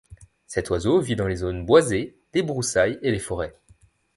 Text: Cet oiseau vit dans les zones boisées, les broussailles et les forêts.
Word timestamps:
Cet 0.47 0.71
oiseau 0.71 0.99
vit 0.99 1.15
dans 1.15 1.27
les 1.27 1.35
zones 1.35 1.63
boisées, 1.63 2.17
les 2.33 2.41
broussailles 2.41 2.97
et 3.03 3.11
les 3.11 3.19
forêts. 3.19 3.55